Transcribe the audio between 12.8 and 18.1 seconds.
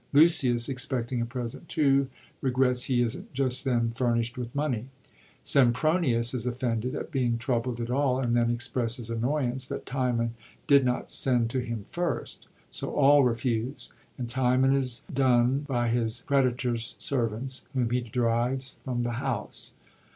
all refuse, and Timon is dund by his creditors' servants, whom he